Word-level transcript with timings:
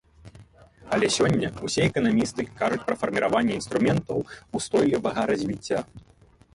Але 0.95 1.09
сёння 1.17 1.47
ўсе 1.67 1.81
эканамісты 1.91 2.47
кажуць 2.63 2.81
пра 2.89 2.95
фарміраванне 3.05 3.53
інструментаў 3.59 4.17
устойлівага 4.61 5.21
развіцца. 5.33 5.77